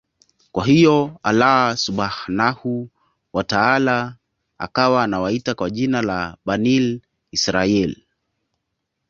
Kwa 0.51 0.65
hiyo 0.65 1.19
Allaah 1.23 1.77
Subhaanahu 1.77 2.89
wa 3.33 3.43
Taala 3.43 4.17
akawa 4.57 5.03
Anawaita 5.03 5.55
kwa 5.55 5.69
jina 5.69 6.01
la 6.01 6.37
Bani 6.45 7.01
Israaiyl 7.31 7.95